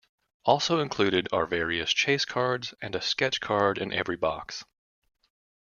Also 0.45 0.79
included 0.79 1.29
are 1.31 1.45
various 1.45 1.93
chase 1.93 2.25
cards 2.25 2.73
and 2.81 2.95
a 2.95 3.01
sketch 3.03 3.39
card 3.39 3.77
in 3.77 3.93
every 3.93 4.15
box. 4.17 4.65